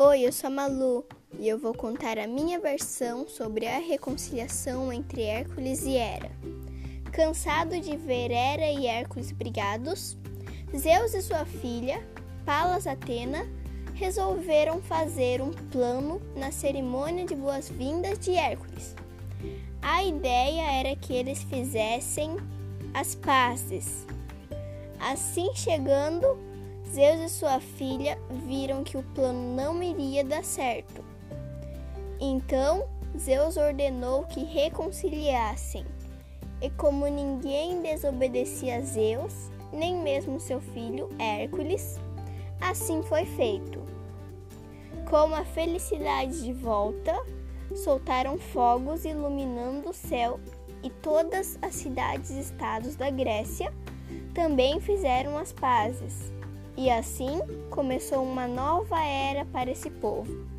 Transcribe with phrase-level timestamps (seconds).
[0.00, 1.04] Oi, eu sou a Malu
[1.40, 6.30] e eu vou contar a minha versão sobre a reconciliação entre Hércules e Hera.
[7.10, 10.16] Cansado de ver Hera e Hércules brigados,
[10.76, 12.00] Zeus e sua filha,
[12.46, 13.44] Palas Atena,
[13.92, 18.94] resolveram fazer um plano na cerimônia de boas-vindas de Hércules.
[19.82, 22.36] A ideia era que eles fizessem
[22.94, 24.06] as pazes.
[25.00, 26.38] Assim chegando,
[26.90, 31.04] Zeus e sua filha viram que o plano não iria dar certo.
[32.20, 35.84] Então, Zeus ordenou que reconciliassem.
[36.60, 42.00] E como ninguém desobedecia a Zeus, nem mesmo seu filho Hércules,
[42.60, 43.80] assim foi feito.
[45.08, 47.14] Com a felicidade de volta,
[47.76, 50.40] soltaram fogos iluminando o céu
[50.82, 53.72] e todas as cidades e estados da Grécia
[54.34, 56.37] também fizeram as pazes.
[56.78, 60.57] E assim começou uma nova era para esse povo.